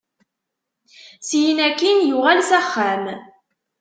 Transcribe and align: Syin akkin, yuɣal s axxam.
Syin 1.27 1.57
akkin, 1.67 1.97
yuɣal 2.09 2.39
s 2.49 2.51
axxam. 2.59 3.03